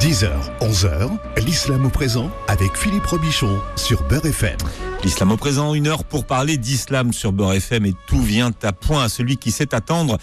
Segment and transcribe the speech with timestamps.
[0.00, 1.10] 10h, 11h,
[1.44, 4.56] l'islam au présent avec Philippe Robichon sur Beurre FM.
[5.02, 8.72] L'islam au présent, une heure pour parler d'islam sur Beurre FM et tout vient à
[8.72, 9.08] point.
[9.08, 10.18] Celui qui sait attendre,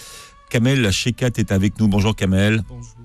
[0.50, 1.90] Kamel Shekat est avec nous.
[1.90, 2.64] Bonjour Kamel.
[2.70, 2.96] Bonjour.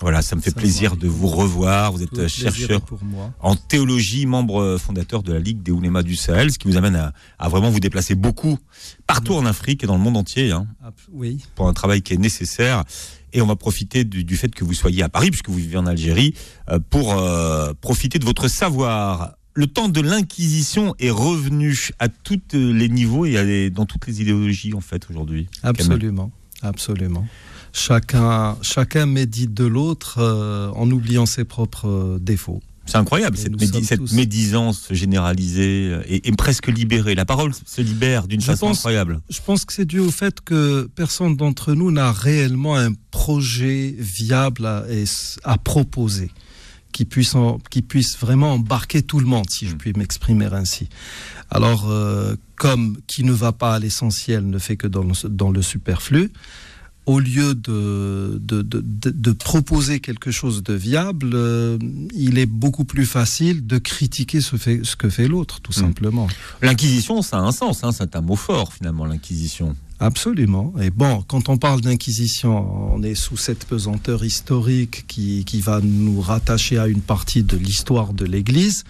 [0.00, 1.92] Voilà, ça me fait Ça plaisir de vous revoir.
[1.92, 3.32] Vous êtes chercheur pour moi.
[3.40, 6.94] en théologie, membre fondateur de la Ligue des Oulémas du Sahel, ce qui vous amène
[6.94, 8.58] à, à vraiment vous déplacer beaucoup
[9.06, 10.66] partout en Afrique et dans le monde entier hein,
[11.12, 12.84] Oui, pour un travail qui est nécessaire.
[13.32, 15.86] Et on va profiter du, fait que vous soyez à Paris, puisque vous vivez en
[15.86, 16.34] Algérie,
[16.70, 19.34] euh, pour euh, profiter de votre savoir.
[19.54, 24.72] Le temps de l'Inquisition est revenu à tous les niveaux et dans toutes les idéologies
[24.72, 25.48] en fait aujourd'hui.
[25.64, 26.30] absolument,
[26.62, 27.26] absolument.
[27.72, 32.62] Chacun, chacun médite de l'autre euh, en oubliant ses propres défauts.
[32.88, 33.52] C'est incroyable, Et cette,
[34.00, 37.14] médi- médisance généralisée et, et presque libérée.
[37.14, 39.20] La parole se libère d'une façon pense- incroyable.
[39.28, 43.94] Je pense que c'est dû au fait que personne d'entre nous n'a réellement un projet
[43.98, 44.66] viable
[45.44, 46.30] à, proposer
[46.92, 49.78] qui puisse, en- qui puisse vraiment embarquer tout le monde, si je Mm.
[49.78, 50.88] puis m'exprimer ainsi.
[51.50, 55.50] Alors, euh, comme qui ne va pas à l'essentiel ne fait que dans le, dans
[55.50, 56.30] le superflu,
[57.08, 61.78] au lieu de, de, de, proposer quelque chose de viable, euh,
[62.14, 65.82] il est beaucoup plus facile de critiquer ce, fait- ce que fait l'autre, tout Mm.
[65.86, 66.28] simplement.
[66.60, 69.74] L'inquisition, ça a un sens, hein, c'est un mot fort finalement, l'inquisition.
[70.00, 70.74] Absolument.
[70.80, 75.80] Et bon, quand on parle d'inquisition, on est sous cette pesanteur historique qui, qui va
[75.82, 78.84] nous rattacher à une partie de l'histoire de l'Église.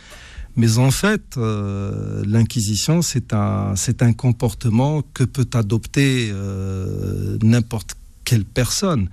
[0.57, 7.95] Mais en fait, euh, l'inquisition, c'est un, c'est un comportement que peut adopter euh, n'importe
[8.29, 9.09] quelle personne,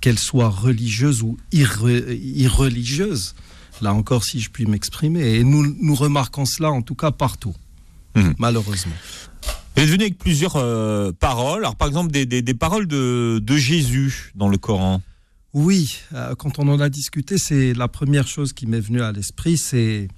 [0.00, 3.34] qu'elle soit religieuse ou irre- irreligieuse.
[3.80, 5.22] Là encore, si je puis m'exprimer.
[5.36, 7.54] Et nous, nous remarquons cela, en tout cas, partout,
[8.14, 8.34] Mhm.
[8.38, 8.92] malheureusement.
[9.74, 11.62] Vous êtes venu avec plusieurs euh, paroles.
[11.64, 15.02] Alors, par exemple, des, des- des paroles de, de Jésus dans le Coran.
[15.54, 19.10] Oui, euh, quand on en a discuté, c'est la première chose qui m'est venue à
[19.12, 20.08] l'esprit, c'est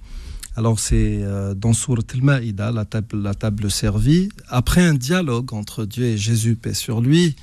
[0.57, 5.85] alors c'est euh, dans Surat al-Maïda, la table, la table servie, après un dialogue entre
[5.85, 7.35] Dieu et Jésus, paix sur lui,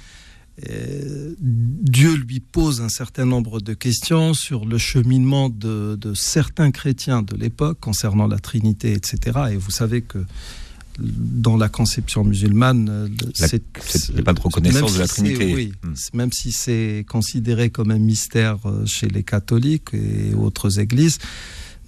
[1.41, 7.23] Dieu lui pose un certain nombre de questions sur le cheminement de, de certains chrétiens
[7.23, 9.39] de l'époque concernant la Trinité, etc.
[9.53, 10.19] Et vous savez que
[10.99, 15.09] dans la conception musulmane, euh, c'est- c'est- il n'y a pas de reconnaissance de la
[15.09, 15.55] Trinité.
[15.55, 15.95] Oui, Hmm.
[16.13, 21.19] même si c'est considéré comme un mystère euh, chez les catholiques et autres églises,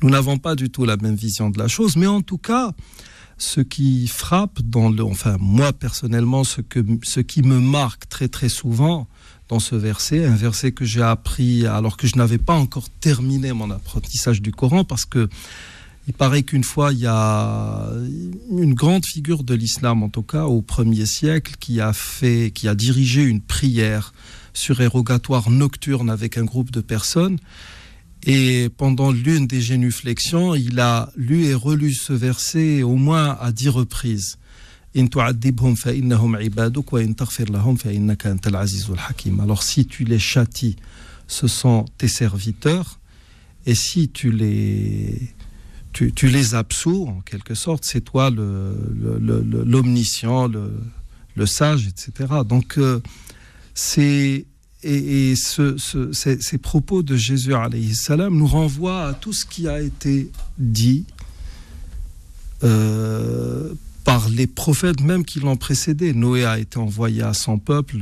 [0.02, 1.96] nous n'avons pas du tout la même vision de la chose.
[1.96, 2.72] Mais en tout cas,
[3.38, 8.48] ce qui frappe dans enfin moi personnellement, ce que, ce qui me marque très très
[8.48, 9.06] souvent
[9.48, 13.52] dans ce verset, un verset que j'ai appris alors que je n'avais pas encore terminé
[13.52, 15.28] mon apprentissage du Coran, parce que
[16.06, 17.88] il paraît qu'une fois, il y a
[18.50, 22.68] une grande figure de l'islam, en tout cas au premier siècle, qui a fait, qui
[22.68, 24.12] a dirigé une prière
[24.52, 27.38] surérogatoire nocturne avec un groupe de personnes.
[28.26, 33.52] Et pendant l'une des génuflexions, il a lu et relu ce verset au moins à
[33.52, 34.38] dix reprises.
[39.40, 40.76] Alors si tu les châties,
[41.26, 42.98] ce sont tes serviteurs.
[43.66, 45.34] Et si tu les,
[45.92, 50.72] tu, les absous, en quelque sorte, c'est toi l'omniscient, le,
[51.34, 52.32] le sage, etc.
[52.46, 53.00] Donc, euh,
[53.74, 54.46] c'est.
[54.86, 57.52] Et, et ce- ce- ces, propos de Jésus
[57.94, 61.06] salam nous renvoient à tout ce qui a été dit
[62.62, 63.72] euh,
[64.04, 66.12] par les prophètes même qui l'ont précédé.
[66.12, 67.96] Noé a été envoyé à son peuple.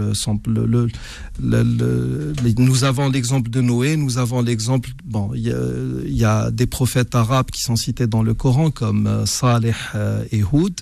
[2.58, 4.90] Nous avons l'exemple de Noé, nous avons l'exemple.
[5.04, 9.06] Bon, il y, y a des prophètes arabes qui sont cités dans le Coran comme
[9.06, 10.74] euh, Saleh euh, et Houd.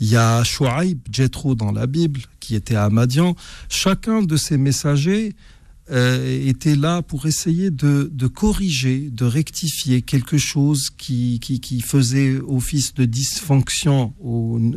[0.00, 3.34] Il y a Shuaib, Jethro dans la Bible, qui était à Madian.
[3.68, 5.34] Chacun de ces messagers
[5.90, 12.38] euh, était là pour essayer de, de corriger, de rectifier quelque chose qui, qui, faisait
[12.46, 14.12] office de dysfonction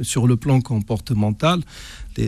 [0.03, 1.61] sur le plan comportemental.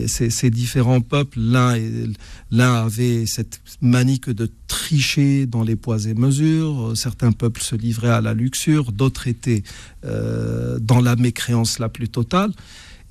[0.06, 6.92] Ces, différents peuples, l'un avait cette manie que de tricher dans les poids et mesures,
[6.94, 9.62] certains peuples se livraient à la luxure, d'autres étaient
[10.04, 12.52] euh, dans la mécréance la plus totale.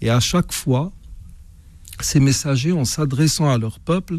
[0.01, 0.91] Et à chaque fois,
[1.99, 4.17] ces messagers, en s'adressant à leur peuple,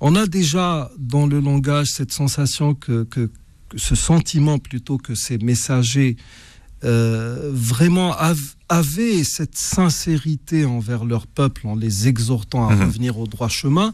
[0.00, 3.30] on a déjà dans le langage cette sensation que, que-
[3.68, 6.16] que ce sentiment plutôt que ces messagers
[6.84, 12.82] euh, vraiment av- avaient cette sincérité envers leur peuple en les exhortant à Mhm.
[12.84, 13.92] revenir au droit chemin.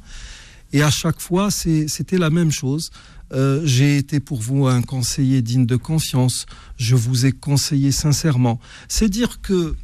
[0.75, 2.91] Et à chaque fois, c'était la même chose.
[3.33, 6.45] Euh, J'ai été pour vous un conseiller digne de confiance.
[6.77, 8.61] Je vous ai conseillé sincèrement.
[8.89, 9.75] C'est dire que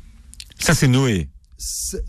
[0.58, 1.28] Ça, c'est Noé.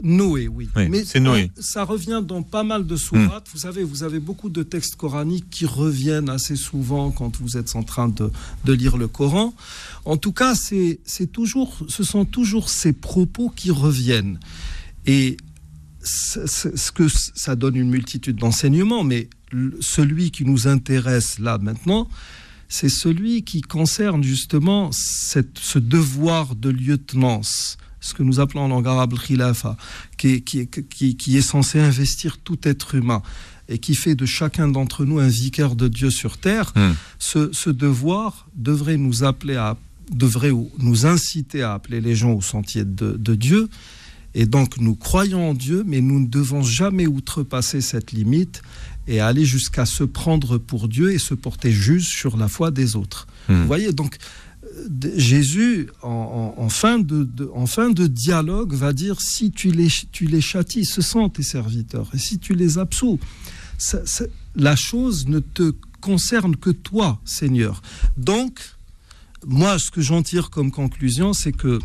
[0.01, 0.69] Noé, oui.
[0.75, 1.51] Mais c'est Noé.
[1.59, 3.47] Ça revient dans pas mal de sourates.
[3.53, 7.75] Vous savez, vous avez beaucoup de textes coraniques qui reviennent assez souvent quand vous êtes
[7.75, 8.31] en train de,
[8.65, 9.53] de lire le Coran.
[10.05, 14.39] En tout cas, c'est toujours, ce sont toujours ces propos qui reviennent.
[15.05, 15.37] Et
[16.03, 19.29] ce que ça donne une multitude d'enseignements, mais
[19.79, 22.07] celui qui nous intéresse là maintenant,
[22.69, 28.67] c'est celui qui concerne justement cette, ce devoir de lieutenance, ce que nous appelons en
[28.67, 29.77] langue arabe le khilafa,
[30.17, 33.21] qui, qui, qui, qui, est censé investir tout être humain
[33.69, 36.73] et qui fait de chacun d'entre nous un vicaire de Dieu sur terre.
[36.75, 36.91] Hmm.
[37.19, 39.77] Ce, ce, devoir devrait nous appeler à
[40.11, 43.69] devrait nous inciter à appeler les gens au sentier de, de Dieu
[44.33, 48.61] et donc nous croyons en Dieu, mais nous ne devons jamais outrepasser cette limite
[49.07, 52.95] et aller jusqu'à se prendre pour Dieu et se porter juste sur la foi des
[52.95, 53.27] autres.
[53.49, 53.61] Hmm.
[53.61, 54.17] Vous voyez, donc
[55.15, 62.09] Jésus, en, fin de, dialogue, va dire si tu les, châties, ce sont tes serviteurs,
[62.13, 63.19] et si tu les absous,
[64.55, 67.81] la chose ne te concerne que toi, Seigneur.
[68.17, 68.59] Donc,
[69.45, 71.79] moi, ce que j'en tire comme conclusion, c'est que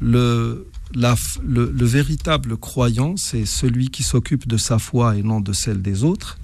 [0.00, 6.04] le, véritable croyant, c'est celui qui s'occupe de sa foi et non de celle des
[6.04, 6.38] autres.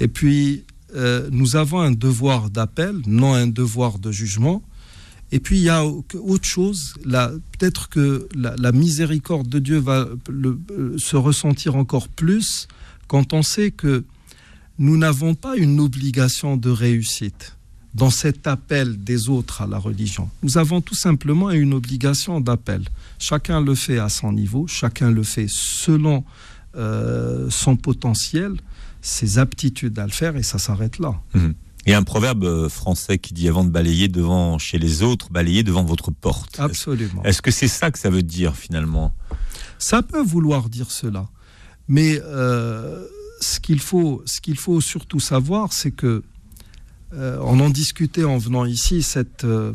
[0.00, 0.64] Et puis,
[0.94, 4.62] euh, nous avons un devoir d'appel, non un devoir de jugement.
[5.34, 6.94] Et puis, il y a autre chose.
[7.02, 12.68] Peut-être que la, miséricorde de Dieu va euh, se ressentir encore plus
[13.08, 14.04] quand on sait que
[14.78, 17.56] nous n'avons pas une obligation de réussite
[17.94, 20.30] dans cet appel des autres à la religion.
[20.44, 22.84] Nous avons tout simplement une obligation d'appel.
[23.18, 26.22] Chacun le fait à son niveau, chacun le fait selon
[26.76, 28.52] euh, son potentiel,
[29.02, 31.20] ses aptitudes à le faire, et ça s'arrête là.
[31.34, 31.50] Mmh.
[31.86, 35.02] Il y a un proverbe euh, français qui dit avant de balayer devant chez les
[35.02, 36.58] autres, balayer devant votre porte.
[36.58, 37.22] Absolument.
[37.24, 39.14] Est-ce que c'est ça que ça veut dire finalement?
[39.78, 41.28] Ça peut vouloir dire cela,
[41.88, 43.06] mais euh,
[43.40, 46.22] ce qu'il faut, ce qu'il faut surtout savoir, c'est que
[47.14, 49.72] euh, on en discutait en venant ici, cette, euh,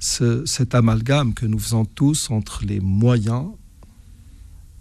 [0.00, 3.50] ce, cet amalgame que nous faisons tous entre les moyens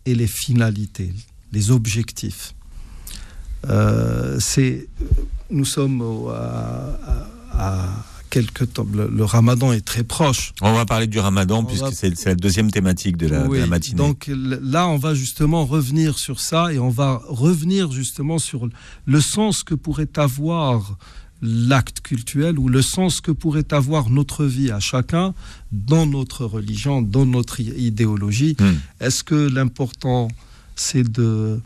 [0.06, 1.14] et les finalités,
[1.52, 2.56] les objectifs.
[3.69, 4.88] Euh, c'est,
[5.54, 7.00] nous sommes au, à,
[7.54, 7.90] à, à,
[8.30, 8.88] quelques temps.
[8.92, 10.54] Le, le, ramadan est très proche.
[10.62, 11.92] On va parler du ramadan on puisque va...
[11.92, 13.98] c'est la deuxième thématique de la, oui, de la, matinée.
[13.98, 18.68] Donc là, on va justement revenir sur ça et on va revenir justement sur
[19.06, 20.98] le sens que pourrait avoir
[21.44, 25.34] l'acte cultuel ou le sens que pourrait avoir notre vie à chacun
[25.72, 28.56] dans notre religion, dans notre idéologie.
[28.60, 28.64] Hmm.
[28.64, 28.80] Mm.
[29.02, 30.30] Est-ce que l'important,
[30.76, 31.60] c'est de,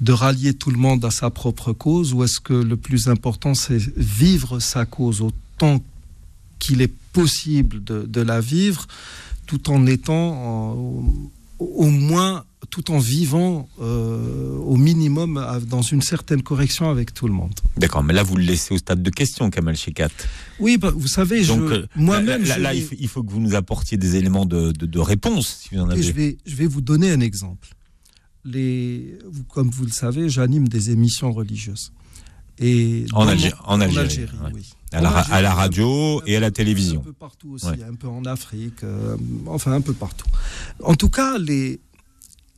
[0.00, 3.54] de rallier tout le monde à sa propre cause ou est-ce que le plus important,
[3.54, 5.82] c'est vivre sa cause autant
[6.58, 8.86] qu'il est possible de, de, la vivre
[9.46, 11.04] tout en étant en,
[11.58, 17.32] au moins tout en vivant euh, au minimum dans une certaine correction avec tout le
[17.32, 17.54] monde?
[17.76, 20.10] D'accord, mais là vous le laissez au stade de question, Kamal Shekat.
[20.58, 22.42] Oui, bah, vous savez, euh, moi-même...
[22.42, 24.86] Là, là, là, il, faut, il, faut, que vous nous apportiez des éléments de, de,
[24.86, 26.00] de réponse, si vous en avez.
[26.00, 27.68] Et je, vais, je vais vous donner un exemple.
[28.50, 29.18] Les,
[29.48, 31.92] comme vous le savez, j'anime des émissions religieuses.
[32.60, 34.50] Et en, Algérie, en, Algérie, en Algérie ouais.
[34.54, 34.70] oui.
[34.90, 37.00] À la, à la, radio et à la télévision.
[37.00, 37.84] Un peu partout aussi, ouais.
[37.88, 40.26] un peu en Afrique, euh, enfin un peu partout.
[40.82, 41.78] En tout cas, les,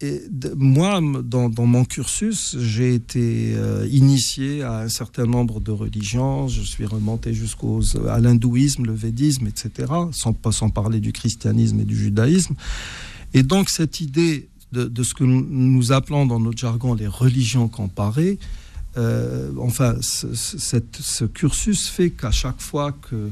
[0.03, 5.61] et de, moi, dans, dans, mon cursus, j'ai été euh, initié à un certain nombre
[5.61, 6.49] de religions.
[6.49, 11.97] Je suis remonté jusqu'au à l'hindouisme, le védisme, etc., sans parler du christianisme et du
[11.97, 12.55] judaïsme.
[13.35, 17.69] Et donc, cette idée de, de ce que nous appelons dans notre jargon les religions
[17.69, 18.39] comparées,
[18.97, 23.31] euh, enfin, ce, cette, ce cursus fait qu'à chaque fois que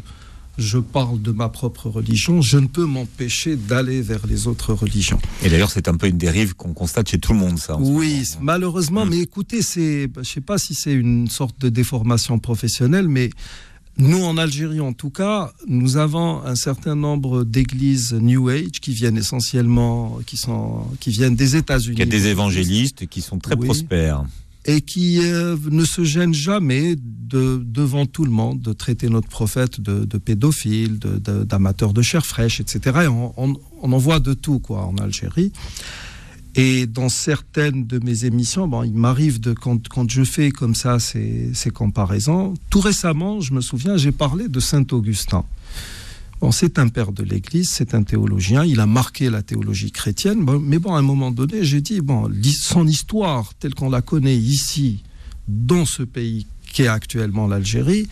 [0.57, 5.21] je parle de ma propre religion, je ne peux m'empêcher d'aller vers les autres religions.
[5.45, 7.77] Et d'ailleurs, c'est un peu une dérive qu'on constate chez tout le monde, ça.
[7.79, 9.11] Oui, malheureusement, mmh.
[9.11, 13.31] mais écoutez, c'est, je ne sais pas si c'est une sorte de déformation professionnelle, mais
[13.99, 18.93] nous, en Algérie, en tout cas, nous avons un certain nombre d'églises New Age qui
[18.93, 21.97] viennent essentiellement, qui sont, qui viennent des États-Unis.
[21.97, 23.67] Il y a des évangélistes qui sont très oui.
[23.67, 24.25] prospères
[24.65, 29.29] et qui euh, ne se gêne jamais de, devant tout le monde de traiter notre
[29.29, 33.01] prophète de, de pédophile, d'amateurs de, de, chair fraîche, etc.
[33.05, 35.53] Et on, on, on, en voit de tout quoi en Algérie.
[36.55, 40.75] Et dans certaines de mes émissions, bon, il m'arrive de quand, quand je fais comme
[40.75, 42.55] ça ces, ces comparaisons.
[42.71, 45.45] Tout récemment, je me souviens, j'ai parlé de Saint Augustin.
[46.41, 50.47] Bon, c'est un père de l'Église, c'est un théologien, il a marqué la théologie chrétienne,
[50.63, 54.37] mais bon, à un moment donné, j'ai dit, bon, son histoire telle qu'on la connaît
[54.37, 55.03] ici,
[55.49, 58.09] dans ce pays qui est actuellement l'Algérie,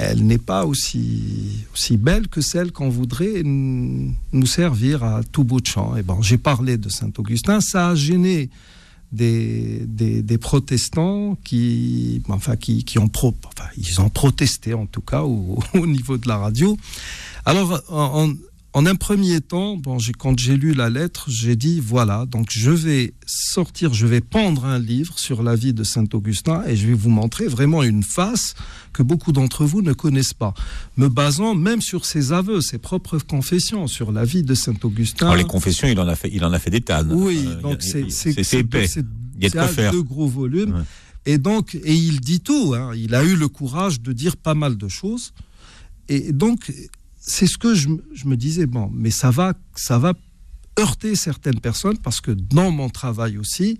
[0.00, 1.66] elle n'est pas aussi,
[1.98, 5.96] belle que celle qu'on voudrait nous servir à tout bout de champ.
[5.96, 8.48] Et bon, j'ai parlé de Saint-Augustin, ça a gêné
[9.10, 15.86] des, protestants qui, enfin, qui, ont, enfin, ils ont protesté en tout cas au, au
[15.86, 16.78] niveau de la radio.
[17.44, 17.80] Alors,
[18.74, 22.70] en un premier temps, bon, quand j'ai lu la lettre, j'ai dit voilà, donc je
[22.70, 26.86] vais sortir, je vais pendre un livre sur la vie de saint Augustin et je
[26.86, 28.54] vais vous montrer vraiment une face
[28.92, 30.52] que beaucoup d'entre vous ne connaissent pas,
[30.98, 35.26] me basant même sur ses aveux, ses propres confessions sur la vie de saint Augustin.
[35.26, 37.02] Alors les confessions, il en a fait, il en a fait des tas.
[37.04, 38.86] Oui, euh, donc c'est épais.
[39.36, 39.94] Il y a de quoi faire.
[40.02, 40.84] gros volumes.
[41.24, 42.74] Et donc, et il dit tout.
[42.74, 42.92] Hein.
[42.96, 45.32] Il a eu le courage de dire pas mal de choses.
[46.08, 46.72] Et donc,
[47.18, 50.14] c'est ce que je, me disais, bon, mais ça va, ça va
[50.78, 53.78] heurter certaines personnes parce que dans mon travail aussi,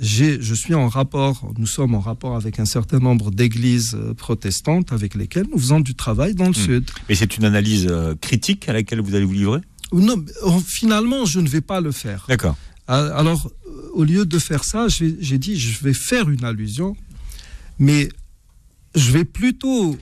[0.00, 4.92] je suis en rapport, nous sommes en rapport avec un certain nombre d'églises euh, protestantes
[4.92, 6.54] avec lesquelles nous faisons du travail dans le hmm.
[6.54, 6.90] Sud.
[7.08, 9.60] Mais c'est une analyse euh, critique à laquelle vous allez vous livrer?
[9.92, 12.24] Non, oh, finalement, je ne vais pas le faire.
[12.28, 12.56] D'accord.
[12.88, 16.96] Ah, alors, euh, au lieu de faire ça, j'ai dit, je vais faire une allusion,
[17.78, 18.08] mais
[18.94, 19.96] je vais plutôt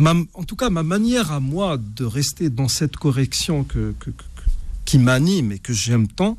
[0.00, 3.66] en tout cas, ma manière à moi de rester dans cette correction
[4.84, 6.38] qui m'anime et que j'aime tant,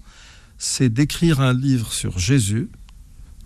[0.58, 2.70] c'est d'écrire un livre sur Jésus,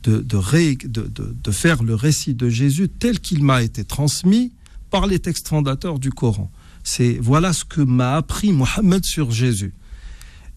[0.03, 1.11] de, de,
[1.43, 4.53] de, faire le récit de Jésus tel qu'il m'a été transmis
[4.89, 6.49] par les textes fondateurs du Coran.
[6.83, 9.73] C'est voilà ce que m'a appris Mohammed sur Jésus.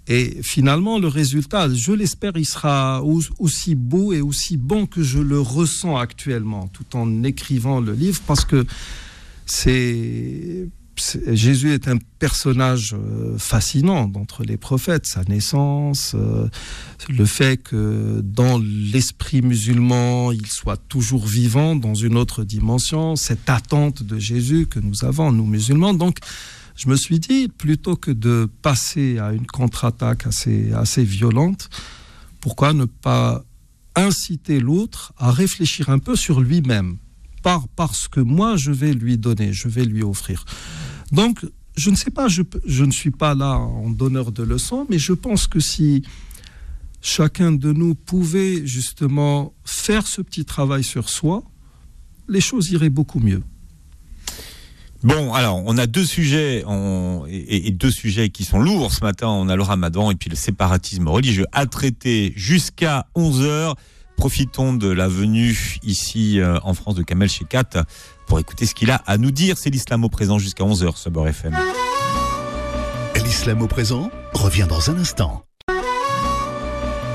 [0.06, 3.02] Et finalement, le résultat, je l'espère, il sera
[3.38, 8.20] aussi beau et aussi bon que je le ressens actuellement, tout en écrivant le livre,
[8.26, 8.66] parce que
[9.50, 10.68] c'est
[11.26, 16.48] Jésus est un personnage euh, fascinant d'entre les prophètes, sa naissance, euh,
[17.08, 23.48] le fait que dans l'esprit musulman, il soit toujours vivant dans une autre dimension, cette
[23.48, 25.94] attente de Jésus que nous avons, nous musulmans.
[25.94, 26.18] Donc,
[26.76, 31.70] je me suis dit, plutôt que de passer à une contre-attaque assez, assez violente,
[32.40, 33.42] pourquoi ne pas
[33.96, 36.98] inciter l'autre à réfléchir un peu sur lui-même?
[37.42, 40.44] Par, parce que moi, je vais lui donner, je vais lui offrir.
[41.12, 41.44] Donc,
[41.76, 44.98] je ne sais pas, je, je ne suis pas là en donneur de leçons, mais
[44.98, 46.02] je pense que si
[47.00, 51.42] chacun de nous pouvait justement faire ce petit travail sur soi,
[52.28, 53.42] les choses iraient beaucoup mieux.
[55.02, 56.62] Bon, alors, on a deux sujets
[57.28, 59.28] et, et, deux sujets qui sont lourds ce matin.
[59.28, 63.76] On a le ramadan et puis le séparatisme religieux à traiter jusqu'à 11 heures.
[64.20, 67.86] Profitons de la venue ici euh, en France de Kamel Shekat
[68.26, 69.56] pour écouter ce qu'il a à nous dire.
[69.56, 71.56] C'est l'islam au présent jusqu'à 11h sur Beurre FM.
[73.24, 75.42] L'islam au présent revient dans un instant.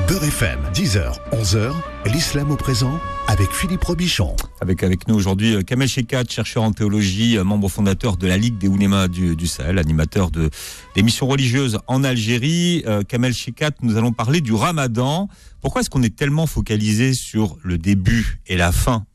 [0.07, 1.74] Beurre FM, 10h, 11h,
[2.13, 4.35] l'islam au présent avec Philippe Robichon.
[4.62, 8.38] Avec, avec nous aujourd'hui euh, Kamel Shekat, chercheur en théologie, euh, membre fondateur de la
[8.38, 10.51] Ligue des Ounémas du, du Sahel, animateur de
[10.95, 12.83] l'émission religieuse en Algérie.
[12.85, 15.27] Euh, Kamel Shekat, nous allons parler du ramadan.
[15.62, 19.05] Pourquoi est-ce qu'on est tellement focalisé sur le début et la fin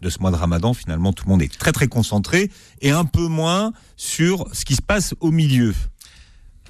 [0.00, 3.04] de ce mois de ramadan Finalement, tout le monde est très très concentré et un
[3.04, 5.74] peu moins sur ce qui se passe au milieu?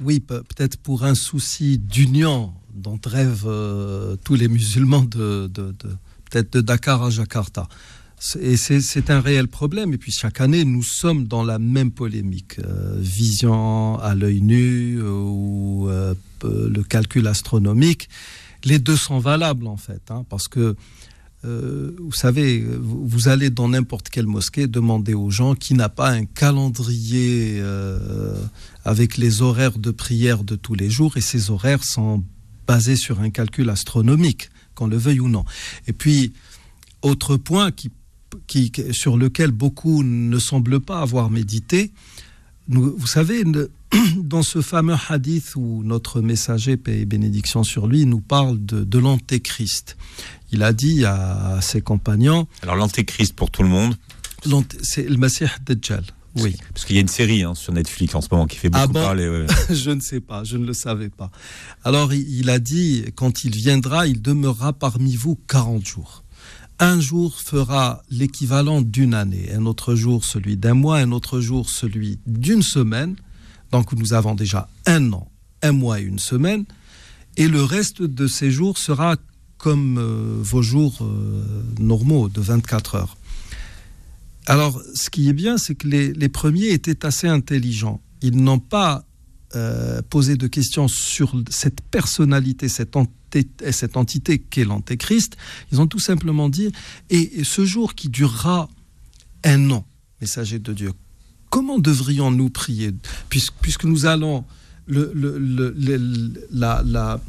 [0.03, 5.49] Oui, peut-être pour un souci d'union dont rêvent tous les musulmans de,
[6.31, 7.69] peut-être de Dakar à Jakarta.
[8.39, 9.95] Et c'est un réel problème.
[9.95, 12.59] Et puis chaque année, nous sommes dans la même polémique.
[12.59, 16.15] Euh, vision à l'œil nu euh, ou euh,
[16.45, 18.09] le calcul astronomique.
[18.65, 20.77] Les deux sont valables en fait, hein, parce que
[21.43, 26.25] vous savez, vous allez dans n'importe quelle mosquée demander aux gens qui n'a pas un
[26.25, 27.63] calendrier
[28.85, 32.23] avec les horaires de prière de tous les jours, et ces horaires sont
[32.67, 35.45] basés sur un calcul astronomique qu'on le veuille ou non.
[35.87, 36.33] Et puis,
[37.03, 37.91] autre point qui,
[38.93, 41.93] sur lequel beaucoup ne semblent pas avoir médité,
[42.69, 43.43] nous, vous savez,
[44.17, 48.85] dans ce fameux hadith où notre messager, paix et bénédiction sur lui, nous parle de,
[48.85, 49.97] de l'antéchrist,
[50.53, 52.47] il a dit à, ses compagnons...
[52.63, 53.95] Alors l'antéchrist pour tout le monde
[54.83, 56.05] C'est le Masih Dajjal.
[56.37, 56.57] Oui.
[56.73, 58.91] Parce qu'il y a une série hein, sur Netflix en ce moment qui fait beaucoup
[58.91, 59.47] ah parler.
[59.71, 61.31] je ne sais pas, je ne le savais pas.
[61.83, 66.23] Alors il, a dit, quand il viendra, il demeurera parmi vous 40 jours.
[66.83, 71.69] Un jour fera l'équivalent d'une année, un autre jour celui d'un mois, un autre jour
[71.69, 73.17] celui d'une semaine.
[73.71, 76.65] Donc nous avons déjà un an, un mois et une semaine.
[77.37, 79.17] Et le reste de ces jours sera
[79.59, 81.45] comme euh, vos jours euh,
[81.79, 83.17] normaux de 24 heures.
[84.47, 88.01] Alors, ce qui est bien, c'est que les, premiers étaient assez intelligents.
[88.23, 89.05] Ils n'ont pas
[89.57, 92.97] euh, posé de questions sur cette personnalité, cette,
[93.73, 95.37] cette entité qu'est l'antéchrist.
[95.73, 96.71] Ils ont tout simplement dit,
[97.11, 98.69] et, ce jour qui durera
[99.43, 99.85] un an,
[100.21, 100.93] messager de Dieu,
[101.49, 102.95] comment devrions-nous prier?
[103.29, 104.45] Puisque, puisque nous allons,
[104.87, 105.13] le,
[106.53, 107.21] la, la,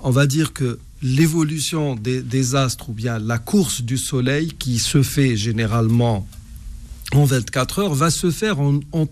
[0.00, 5.02] on va dire que l'évolution des, astres ou bien la course du Soleil qui se
[5.02, 6.26] fait généralement
[7.12, 9.06] en 24 heures va se faire en, en,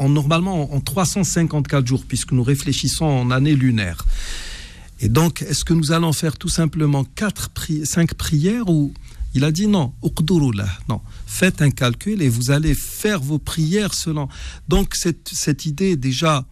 [0.00, 4.04] normalement en 354 jours puisque nous réfléchissons en année lunaire.
[5.00, 7.50] Et donc, est-ce que nous allons faire tout simplement quatre
[7.84, 8.92] cinq prières ou
[9.34, 9.92] il a dit non,
[10.88, 14.28] non, faites un calcul et vous allez faire vos prières selon.
[14.68, 16.46] Donc cette, idée déjà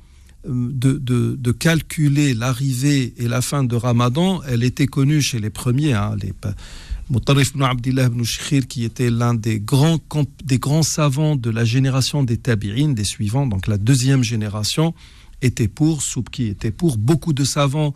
[0.49, 5.51] euh, de, de, calculer l'arrivée et la fin de Ramadan, elle était connue chez les
[5.51, 6.33] premiers, hein, les
[7.11, 8.23] Moutarif ibn Abdillah ibn
[8.69, 9.99] qui était l'un des grands,
[10.45, 14.95] des grands savants de la génération des tabi'in, des suivants, donc la deuxième génération,
[15.43, 16.97] était pour, Soubki était pour.
[16.97, 17.95] Beaucoup de savants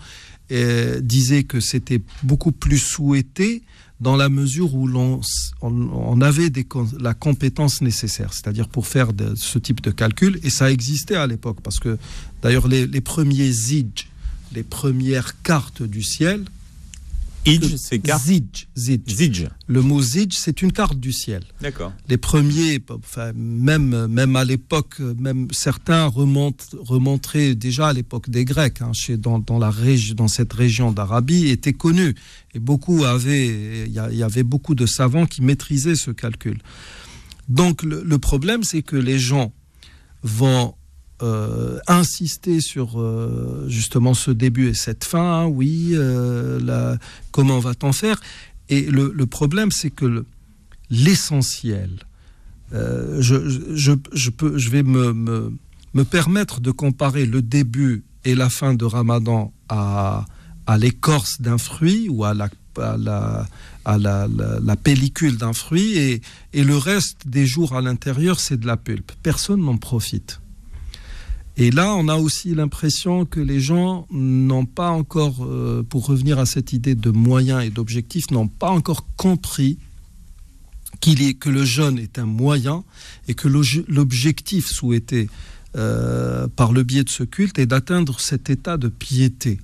[0.50, 3.62] euh, disaient que c'était beaucoup plus souhaité
[4.00, 5.20] dans la mesure où l'on
[5.62, 6.52] on, avait
[7.00, 11.58] la compétence nécessaire, c'est-à-dire pour faire ce type de calcul, et ça existait à l'époque,
[11.62, 11.96] parce que
[12.42, 13.86] d'ailleurs les, les premiers zij,
[14.54, 16.44] les premières cartes du ciel,
[17.76, 18.24] c'est carte
[18.74, 19.00] Zij,
[19.66, 21.42] Le mot Zij, c'est une carte du ciel.
[21.60, 21.92] D'accord.
[22.08, 28.44] Les premiers, enfin, même, même à l'époque, même certains remontent, remonteraient déjà à l'époque des
[28.44, 29.72] Grecs, hein, chez, dans, dans, la
[30.14, 32.14] dans cette région d'Arabie, étaient connus.
[32.54, 36.58] Et beaucoup avaient, il y, avait beaucoup de savants qui maîtrisaient ce calcul.
[37.48, 39.52] Donc le problème, c'est que les gens
[40.22, 40.74] vont
[41.22, 45.44] euh, insister sur euh, justement ce début et cette fin.
[45.44, 46.94] Hein, oui, euh,
[47.30, 48.20] comment va-t-on faire?
[48.68, 50.26] Et le, problème, c'est que
[50.90, 52.00] l'essentiel,
[52.70, 55.14] je, vais me,
[55.94, 60.26] me, permettre de comparer le début et la fin de Ramadan à,
[60.66, 63.46] à l'écorce d'un fruit ou à la, la,
[63.86, 66.20] à la, la pellicule d'un fruit et,
[66.52, 69.12] et le reste des jours à l'intérieur, c'est de la pulpe.
[69.22, 70.40] Personne n'en profite.
[71.58, 76.38] Et là, on a aussi l'impression que les gens n'ont pas encore, euh, pour revenir
[76.38, 79.78] à cette idée de moyens et d'objectifs, n'ont pas encore compris
[81.00, 82.84] qu'il est, que le jeûne est un moyen
[83.26, 85.28] et que l'objectif souhaité
[85.76, 89.58] euh, par le biais de ce culte est d'atteindre cet état de piété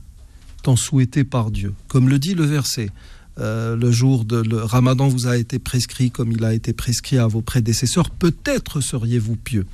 [0.62, 1.74] tant souhaité par Dieu.
[1.88, 2.90] Comme le dit le verset,
[3.38, 7.18] euh, le jour de le Ramadan vous a été prescrit comme il a été prescrit
[7.18, 9.66] à vos prédécesseurs, peut-être seriez-vous pieux.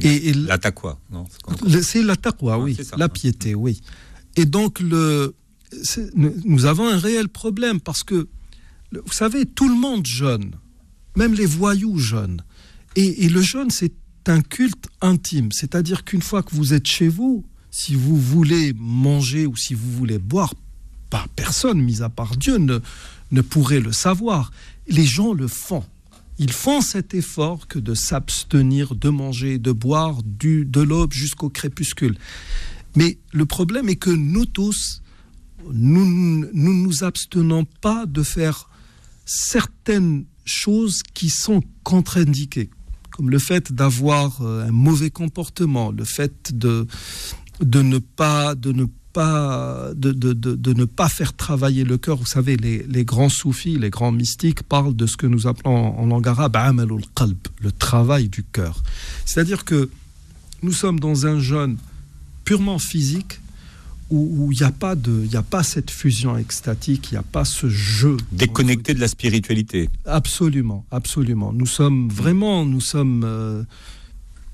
[0.00, 1.24] Et, la taqwa, non
[1.82, 2.76] C'est la taqwa, oui.
[2.96, 3.80] la piété, oui.
[4.36, 5.34] Et donc, le,
[6.44, 8.28] nous avons un réel problème parce que,
[8.92, 10.52] vous savez, tout le monde jeûne,
[11.16, 12.42] même les voyous jeûnent.
[12.96, 13.94] Et, le jeûne, c'est
[14.26, 15.50] un culte intime.
[15.52, 19.90] C'est-à-dire qu'une fois que vous êtes chez vous, si vous voulez manger ou si vous
[19.90, 20.54] voulez boire,
[21.10, 22.78] pas personne, mis à part Dieu, ne,
[23.32, 24.52] ne pourrait le savoir.
[24.86, 25.84] Les gens le font
[26.38, 31.48] ils font cet effort que de s'abstenir de manger, de boire du, de l'aube jusqu'au
[31.48, 32.16] crépuscule.
[32.96, 35.02] Mais le problème est que nous tous,
[35.72, 38.68] nous ne nous, nous abstenons pas de faire
[39.24, 42.70] certaines choses qui sont contre-indiquées,
[43.10, 46.86] comme le fait d'avoir euh, un mauvais comportement, le fait de,
[47.60, 52.16] de ne pas, de ne pas, de, de, de, ne pas faire travailler le cœur.
[52.16, 55.98] Vous savez, les, les, grands soufis, les grands mystiques parlent de ce que nous appelons
[55.98, 56.56] en langue arabe
[57.60, 58.82] le travail du cœur.
[59.24, 59.88] C'est-à-dire que
[60.62, 61.76] nous sommes dans un jeûne
[62.44, 63.40] purement physique
[64.10, 67.44] où il n'y a, pas de, a pas cette fusion extatique, il n'y a pas
[67.44, 68.16] ce jeu.
[68.32, 69.88] Déconnecté de la spiritualité.
[70.04, 71.52] Absolument, absolument.
[71.52, 73.64] Nous sommes vraiment, nous sommes, euh,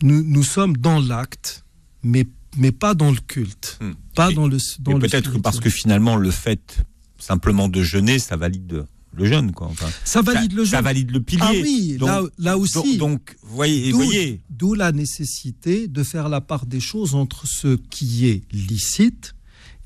[0.03, 1.64] nous, nous sommes dans l'acte,
[2.03, 3.92] mais mais pas dans le culte, hmm.
[4.14, 4.58] pas dans le.
[4.80, 6.84] Dans peut-être parce que finalement le fait
[7.18, 9.66] simplement de jeûner, ça valide le jeûne, quoi.
[9.68, 10.72] Enfin, ça valide le jeûne.
[10.72, 11.42] Ça valide le pilier.
[11.42, 11.98] Ah oui,
[12.38, 12.96] là, aussi.
[12.96, 14.40] Donc, voyez, voyez.
[14.50, 19.34] D'où la nécessité de faire la part des choses entre ce qui est licite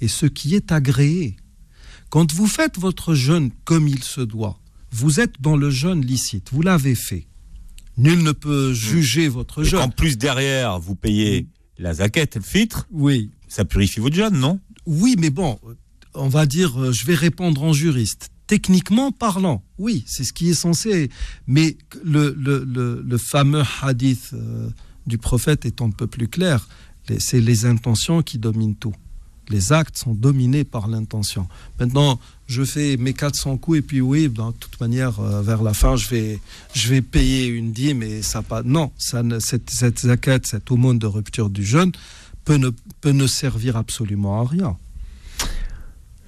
[0.00, 1.36] et ce qui est agréé.
[2.10, 6.50] Quand vous faites votre jeûne comme il se doit, vous êtes dans le jeûne licite,
[6.52, 7.26] vous l'avez fait.
[7.96, 8.74] Nul ne peut hmm.
[8.74, 9.80] juger votre jeûne.
[9.80, 11.46] En plus derrière, vous payez
[11.78, 13.30] la zaquette, le filtre, oui.
[13.48, 14.60] ça purifie votre jeûne, non?
[14.86, 15.58] Oui, mais bon,
[16.14, 18.30] on va dire, euh, je vais répondre en juriste.
[18.46, 21.10] Techniquement parlant, oui, c'est ce qui est censé.
[21.46, 24.68] Mais le, le, fameux hadith euh,
[25.06, 26.68] du prophète est un peu plus clair.
[27.18, 28.94] C'est les intentions qui dominent tout.
[29.48, 31.46] Les actes sont dominés par l'intention.
[31.78, 35.74] Maintenant, je fais mes 400 coups et puis oui, de toute manière, euh, vers la
[35.74, 36.40] fin, je vais,
[36.74, 38.62] je vais payer une dîme et ça pas.
[38.62, 41.92] Non, ça ne, cette, cette zakat, cette aumône de rupture du jeûne
[42.44, 44.76] peut ne, peut ne servir absolument à rien.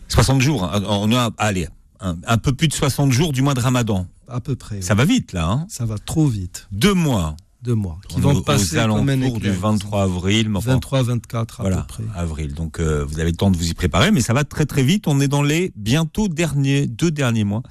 [0.09, 0.83] 60 jours, hein.
[0.87, 1.69] on a, allez,
[2.01, 4.07] un, peu plus de 60 jours du mois de Ramadan.
[4.29, 4.83] À peu près.
[4.83, 5.49] Ça va vite là.
[5.49, 6.67] Hein ça va trop vite.
[6.73, 7.37] Deux mois.
[7.67, 7.99] Deux mois.
[8.09, 10.49] Qui vont passer aux alentours du 23 avril.
[10.49, 12.05] 23, 24 à voilà, peu près.
[12.15, 12.55] Avril.
[12.55, 14.85] Donc euh, vous avez le temps de vous y préparer, mais ça va très très
[14.85, 15.09] vite.
[15.09, 17.65] On est dans les bientôt derniers, deux derniers mois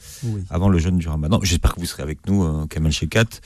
[0.50, 1.40] avant le jeûne du Ramadan.
[1.44, 3.40] J'espère que vous serez avec nous, euh, Kamel Shekat,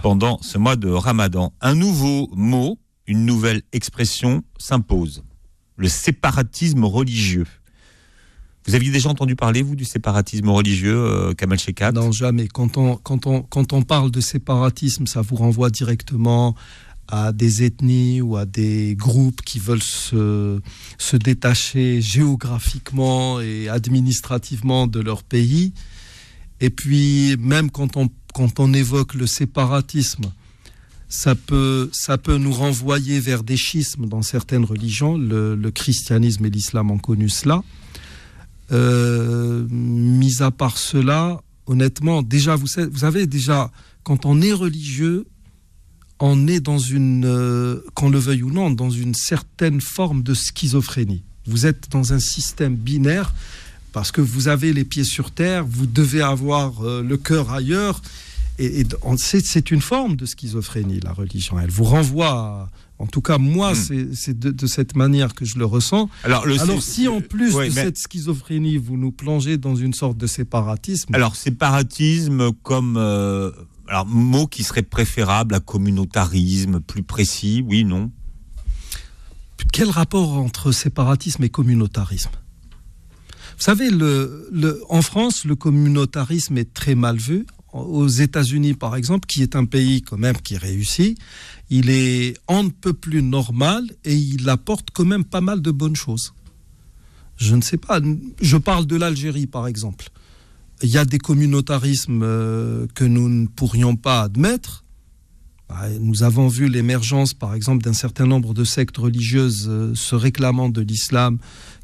[0.00, 1.52] pendant ce mois de Ramadan.
[1.60, 5.24] Un nouveau mot, une nouvelle expression s'impose.
[5.76, 7.46] Le séparatisme religieux.
[8.66, 12.46] Vous aviez déjà entendu parler, vous, du séparatisme religieux, euh, Kamal Shekat Non, jamais.
[12.46, 16.54] Quand on, quand, on, quand on parle de séparatisme, ça vous renvoie directement
[17.08, 20.60] à des ethnies ou à des groupes qui veulent se,
[20.98, 25.72] se détacher géographiquement et administrativement de leur pays.
[26.60, 30.32] Et puis, même quand on, quand on évoque le séparatisme,
[31.08, 35.18] ça peut, ça peut nous renvoyer vers des schismes dans certaines religions.
[35.18, 37.62] Le, le christianisme et l'islam ont connu cela.
[38.72, 43.70] Euh, mis à part cela, honnêtement, déjà, vous, savez, vous déjà,
[44.02, 45.26] quand on est religieux,
[46.20, 50.34] on est dans une, euh, qu'on le veuille ou non, dans une certaine forme de
[50.34, 51.22] schizophrénie.
[51.46, 53.32] Vous êtes dans un système binaire
[53.92, 58.02] parce que vous avez les pieds sur terre, vous devez avoir euh, le cœur ailleurs.
[58.58, 61.58] Et, et c'est une forme de schizophrénie, la religion.
[61.58, 62.68] Elle vous renvoie
[63.00, 64.12] en tout cas, moi, hmm.
[64.12, 66.10] c'est de, cette manière que je le ressens.
[66.22, 66.44] Alors,
[66.80, 71.14] si en plus de cette schizophrénie, vous nous plongez dans une sorte de séparatisme.
[71.14, 72.98] Alors, séparatisme comme.
[72.98, 73.50] Euh,
[73.88, 78.10] alors, mot qui serait préférable à communautarisme, plus précis, oui, non
[79.72, 82.30] Quel rapport entre séparatisme et communautarisme?
[83.56, 89.26] Vous savez, le, en France, le communautarisme est très mal vu aux États-Unis, par exemple,
[89.26, 91.18] qui est un pays quand même qui réussit,
[91.70, 95.70] il est on ne peut plus normal et il apporte quand même pas mal de
[95.70, 96.32] bonnes choses.
[97.36, 98.00] Je ne sais pas.
[98.40, 100.08] Je parle de l'Algérie, par exemple.
[100.82, 104.84] Il y a des communautarismes euh, que nous ne pourrions pas admettre.
[105.68, 110.14] Bah, nous avons vu l'émergence, par exemple, d'un certain nombre de sectes religieuses euh, se
[110.14, 111.38] réclamant de l'islam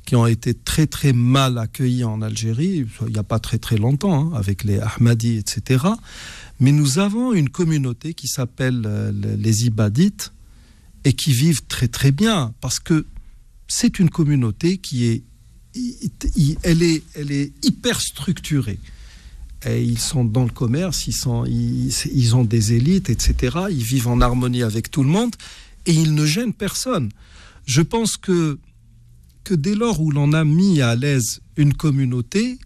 [0.06, 3.76] qui ont été très très mal accueillis en Algérie, il n'y a pas très très
[3.76, 5.84] longtemps, hein, avec les Ahmadis, etc.
[6.60, 10.32] Mais nous avons une communauté qui s'appelle euh, les Ibadites
[11.04, 13.04] et qui vivent très très bien parce que
[13.68, 15.24] c'est une communauté qui est,
[16.62, 18.78] elle est, elle est hyper structurée.
[19.66, 23.58] Et ils sont dans le commerce, ils, sont, ils, ils ont des élites, etc.
[23.70, 25.34] Ils vivent en harmonie avec tout le monde
[25.84, 27.10] et ils ne gênent personne.
[27.66, 28.58] Je pense que
[29.46, 32.58] que dès lors où l'on a mis à l'aise une communauté,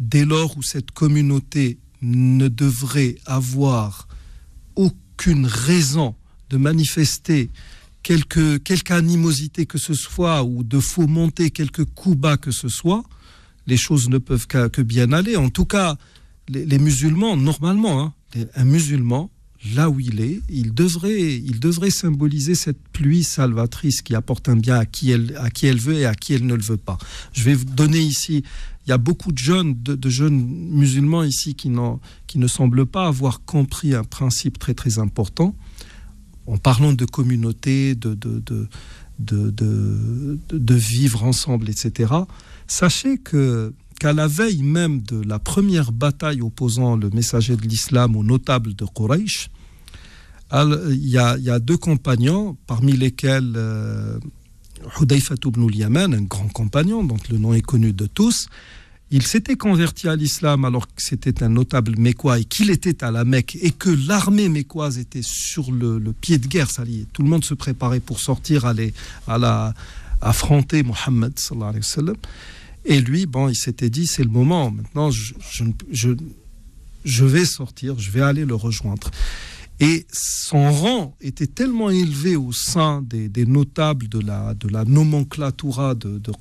[0.00, 4.08] dès lors où cette communauté ne devrait avoir
[4.74, 6.16] aucune raison
[6.50, 7.50] de manifester
[8.02, 8.58] quelque,
[8.92, 13.04] animosité que ce soit ou de fomenter quelque coup bas que ce soit,
[13.68, 15.36] les choses ne peuvent que bien aller.
[15.36, 15.96] En tout cas,
[16.48, 18.14] les, musulmans, normalement, hein,
[18.56, 19.30] un musulman
[19.74, 24.56] là où il est, il devrait, il devrait symboliser cette pluie salvatrice qui apporte un
[24.56, 26.76] bien à qui, elle, à qui elle veut et à qui elle ne le veut
[26.76, 26.98] pas.
[27.32, 28.44] Je vais vous donner ici,
[28.86, 31.70] il y a beaucoup de jeunes, de, jeunes musulmans ici qui,
[32.26, 35.54] qui ne semblent pas avoir compris un principe très très important.
[36.46, 38.42] En parlant de communauté, de, de,
[39.18, 42.14] de, de vivre ensemble, etc.
[42.66, 48.16] Sachez que qu'à la veille même de la première bataille opposant le messager de l'islam
[48.16, 49.50] aux notables de Quraysh,
[50.52, 54.18] il y, a, deux compagnons, parmi lesquels euh,
[54.98, 58.48] Hudayfa ibn al-Yaman, un grand compagnon dont le nom est connu de tous,
[59.10, 63.10] il s'était converti à l'islam alors que c'était un notable mécois et qu'il était à
[63.10, 67.28] la Mecque et que l'armée mécoise était sur le, pied de guerre, ça tout le
[67.28, 68.92] monde se préparait pour sortir, aller
[69.26, 69.74] à la,
[70.20, 72.16] affronter Mohammed sallallahu.
[72.88, 76.14] Et lui, bon, il s'était dit, c'est le moment, maintenant, je,
[77.04, 79.10] vais sortir, je vais aller le rejoindre.
[79.78, 85.94] Et son rang était tellement élevé au sein des, notables de la, de la nomenclatura
[85.94, 86.32] de, de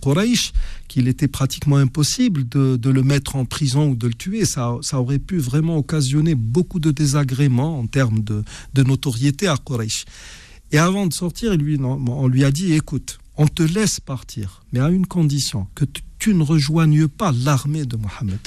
[0.88, 4.46] qu'il était pratiquement impossible de, le mettre en prison ou de le tuer.
[4.46, 10.06] Ça, aurait pu vraiment occasionner beaucoup de désagréments en termes de, de notoriété à Quraysh.
[10.72, 14.80] Et avant de sortir, lui, on lui a dit, écoute, on te laisse partir, mais
[14.80, 15.86] à une condition, que
[16.20, 18.40] tu ne rejoignes pas l'armée de Mohammed.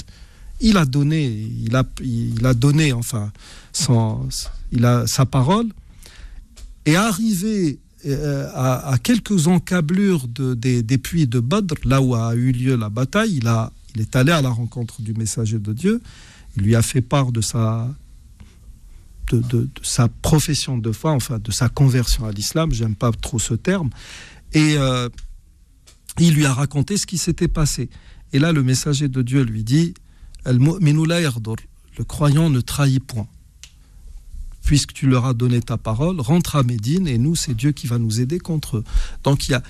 [0.59, 3.31] Il a donné, il a, il a donné, enfin,
[3.71, 4.27] son,
[4.71, 5.67] il a sa parole,
[6.85, 12.35] et arrivé euh, à, quelques encablures de, des, des, puits de Badr, là où a
[12.35, 15.71] eu lieu la bataille, il, a, il est allé à la rencontre du messager de
[15.71, 16.01] Dieu,
[16.57, 17.87] il lui a fait part de sa,
[19.31, 23.39] de, de, sa profession de foi, enfin de sa conversion à l'islam, j'aime pas trop
[23.39, 23.89] ce terme,
[24.53, 25.09] et euh,
[26.19, 27.89] il lui a raconté ce qui s'était passé.
[28.33, 29.93] Et là, le messager de Dieu lui dit,
[30.45, 33.27] Le croyant ne trahit point.
[34.63, 37.87] Puisque tu leur as donné ta parole, rentre à Médine et nous, c'est Dieu qui
[37.87, 38.83] va nous aider contre eux.
[39.23, 39.63] Donc il y a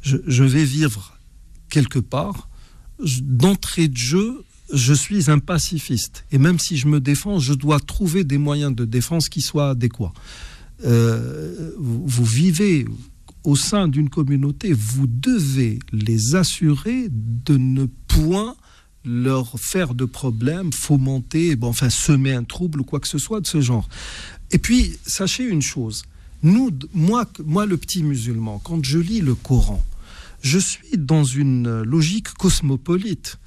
[0.00, 1.18] je, vais vivre
[1.68, 2.48] quelque part.
[3.22, 6.24] D'entrée de jeu, je suis un pacifiste.
[6.30, 9.70] Et même si je me défends, je dois trouver des moyens de défense qui soient
[9.70, 10.12] adéquats.
[10.84, 12.86] Euh, vous, vivez
[13.44, 18.54] au sein d'une communauté, vous devez les assurer de ne point
[19.04, 23.46] leur faire de problèmes, fomenter, enfin semer un trouble ou quoi que ce soit de
[23.46, 23.88] ce genre.
[24.50, 26.04] Et puis, sachez une chose,
[26.42, 29.82] nous, moi, moi le petit musulman, quand je lis le Coran,
[30.42, 33.38] je suis dans une logique cosmopolite.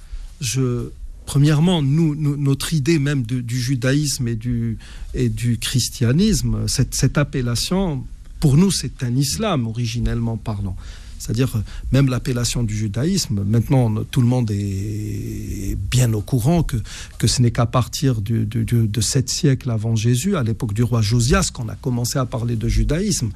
[1.26, 4.78] Premièrement, nous, notre idée même du judaïsme et du,
[5.14, 8.04] et du christianisme, cette, cette appellation,
[8.40, 10.76] pour nous, c'est un islam originellement parlant.
[11.24, 16.76] C'est-à-dire, même l'appellation du judaïsme, maintenant, tout le monde est bien au courant que,
[17.16, 20.82] que ce n'est qu'à partir du, du, de 7 siècles avant Jésus, à l'époque du
[20.82, 23.30] roi Josias, qu'on a commencé à parler de judaïsme.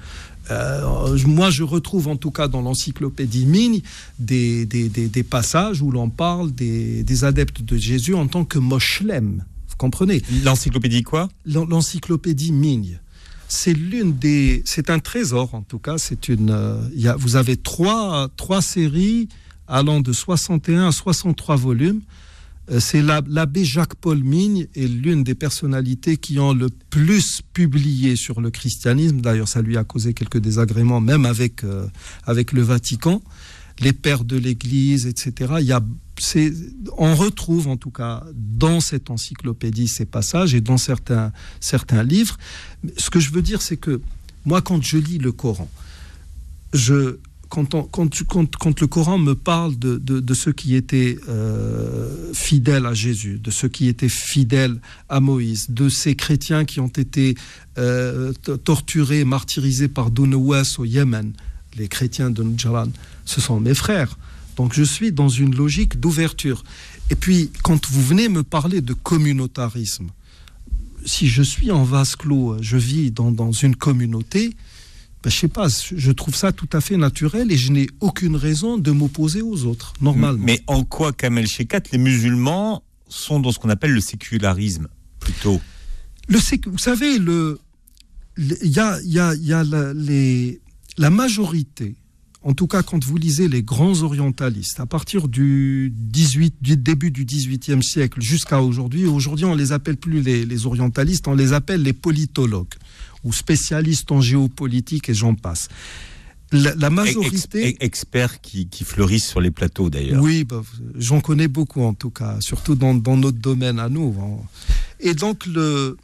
[0.51, 3.81] Euh, moi, je retrouve en tout cas dans l'encyclopédie Migne
[4.19, 8.45] des, des, des, des, passages où l'on parle des, des, adeptes de Jésus en tant
[8.45, 9.45] que moshlem.
[9.69, 10.23] Vous comprenez?
[10.45, 11.31] L'encyclopédie quoi?
[11.47, 13.01] L'encyclopédie Migne.
[13.49, 14.63] C'est l'une des.
[14.65, 15.99] C'est un trésor en tout cas.
[15.99, 16.51] C'est une.
[16.51, 19.29] Euh, y a, vous avez trois, trois séries
[19.67, 22.01] allant de 61 à 63 volumes.
[22.71, 28.41] Euh, c'est l'abbé Jacques-Paul Migne est l'une des personnalités qui ont le plus publié sur
[28.41, 29.21] le christianisme.
[29.21, 31.87] D'ailleurs, ça lui a causé quelques désagréments, même avec, euh,
[32.25, 33.23] avec le Vatican,
[33.81, 35.55] les pères de l'Église, etc.
[35.61, 35.81] Il y a,
[36.97, 42.37] on retrouve en tout cas dans cette encyclopédie ces passages et dans certains, certains livres.
[42.97, 44.01] Ce que je veux dire, c'est que
[44.45, 45.69] moi, quand je lis le Coran,
[46.73, 52.95] je, quand, quand, le Coran me parle de, de, ceux qui étaient euh, fidèles à
[52.95, 57.37] Jésus, de ceux qui étaient fidèles à Moïse, de ces chrétiens qui ont été
[57.79, 58.33] euh,
[58.65, 61.33] torturés, martyrisés par Dunouas au Yémen,
[61.77, 62.89] les chrétiens de Njaran,
[63.25, 64.19] ce sont mes frères.
[64.59, 66.65] Donc je suis dans une logique d'ouverture.
[67.11, 70.09] Et puis, quand vous venez me parler de communautarisme,
[71.07, 74.57] si je suis en vase clos, je vis dans, dans une communauté,
[75.23, 78.35] ben, je sais pas, je trouve ça tout à fait naturel et je n'ai aucune
[78.35, 80.45] raison de m'opposer aux autres, normalement.
[80.45, 84.89] Mais en quoi, Kamel Shekat, les musulmans sont dans ce qu'on appelle le sécularisme,
[85.21, 85.61] plutôt?
[86.27, 87.61] Le Vous savez, le
[88.37, 90.61] il y a, y a, y a la, les,
[90.97, 91.95] la majorité,
[92.43, 97.11] en tout cas quand vous lisez les grands orientalistes, à partir du, 18, du début
[97.11, 101.53] du XVIIIe siècle jusqu'à aujourd'hui, aujourd'hui on les appelle plus les, les orientalistes, on les
[101.53, 102.75] appelle les politologues
[103.25, 105.69] ou spécialistes en géopolitique et j'en passe.
[106.51, 107.69] La, la majorité.
[107.69, 110.23] Ex, experts qui, qui, fleurissent sur les plateaux d'ailleurs.
[110.23, 110.63] Oui, bah,
[110.97, 114.17] j'en connais beaucoup en tout cas, surtout dans, dans notre domaine à nous.
[115.01, 115.99] Et donc, le,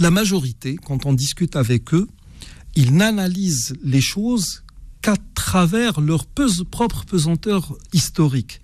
[0.00, 2.08] la majorité, quand on discute avec eux,
[2.74, 4.61] ils n'analysent les choses
[5.02, 6.26] qu'à travers leur
[6.70, 8.60] propre pesanteur historique.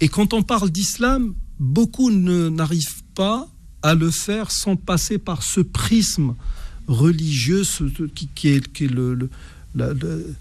[0.00, 3.48] Et quand on parle d'islam, beaucoup n'arrivent pas
[3.82, 6.34] à le faire sans passer par ce prisme
[6.86, 7.62] religieux
[8.34, 9.30] qui, est, le, le,
[9.74, 10.34] le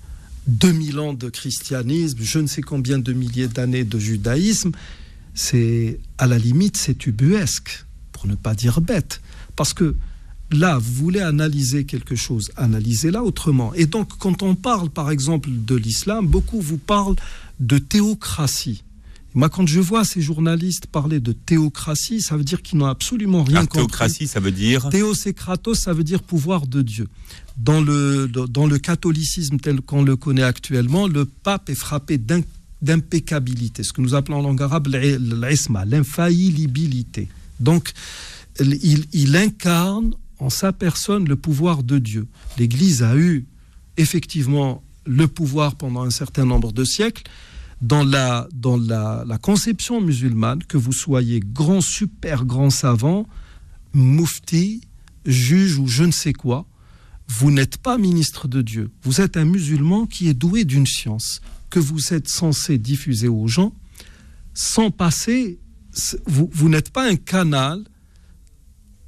[0.48, 4.72] 2000 ans de christianisme, je ne sais combien de milliers d'années de judaïsme,
[5.34, 9.22] c'est à la limite c'est ubuesque, pour ne pas dire bête,
[9.56, 9.96] parce que
[10.52, 13.74] là vous voulez analyser quelque chose, analysez-la autrement.
[13.74, 17.16] Et donc quand on parle par exemple de l'islam, beaucoup vous parlent
[17.60, 18.84] de théocratie.
[19.36, 23.44] Moi, quand je vois ces journalistes parler de théocratie, ça veut dire qu'ils n'ont absolument
[23.44, 23.80] rien compris.
[23.80, 27.08] Théocratie, ça veut dire Théos et Kratos, ça veut dire pouvoir de Dieu.
[27.58, 32.22] Dans le, dans le catholicisme tel qu'on le connaît actuellement, le pape est frappé
[32.82, 37.28] d'impeccabilité, ce que nous appelons en langue arabe l'infaillibilité.
[37.60, 37.92] Donc,
[38.60, 42.28] il, il incarne en sa personne le pouvoir de Dieu.
[42.58, 43.48] L'Église a eu
[43.96, 47.24] effectivement le pouvoir pendant un certain nombre de siècles,
[47.82, 53.28] dans la, dans la, conception musulmane, que vous soyez grand, super grand savant,
[53.94, 54.82] moufti,
[55.26, 56.66] juge ou je ne sais quoi,
[57.28, 58.92] vous n'êtes pas ministre de Dieu.
[59.04, 63.48] Vous êtes un musulman qui est doué d'une science que vous êtes censé diffuser aux
[63.48, 63.74] gens
[64.54, 65.60] sans passer.
[66.26, 67.84] Vous, vous n'êtes pas un canal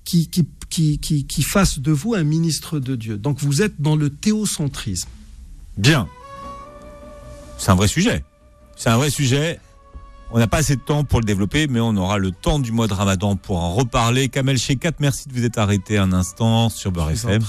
[0.06, 3.17] qui, qui, qui, qui, qui fasse de vous un ministre de Dieu.
[3.17, 5.10] Donc vous êtes dans le théocentrisme.
[5.78, 6.08] Bien.
[7.58, 8.23] C'est un vrai sujet.
[8.75, 9.60] C'est un vrai sujet.
[10.32, 12.71] On n'a pas assez de temps pour le développer, mais on aura le temps du
[12.71, 14.28] mois de Ramadan pour en reparler.
[14.28, 17.41] Kamel Shekat, merci de vous être arrêté un instant sur Beurre FM.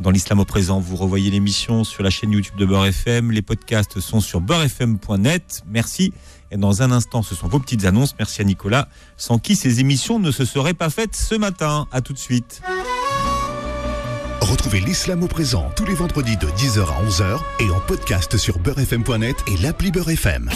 [0.00, 3.30] Dans l'islam au présent, vous revoyez l'émission sur la chaîne YouTube de Beurre FM.
[3.30, 5.62] Les podcasts sont sur beurrefm.net.
[5.68, 6.12] Merci
[6.52, 8.14] Et dans un instant, ce sont vos petites annonces.
[8.18, 8.86] Merci à Nicolas,
[9.16, 11.88] sans qui ces émissions ne se seraient pas faites ce matin.
[11.90, 12.60] À tout de suite.
[14.42, 18.58] Retrouvez l'islam au présent tous les vendredis de 10h à 11h et en podcast sur
[18.58, 20.50] beurrefm.net et l'appli Beurrefm.